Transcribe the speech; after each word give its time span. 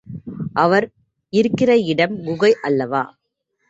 அவர் 0.55 0.87
இருக்கிற 1.33 1.77
இடம் 1.85 2.15
குகை 2.23 2.53
அல்லவா? 2.61 3.03